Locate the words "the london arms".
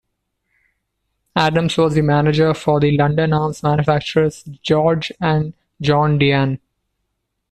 2.79-3.61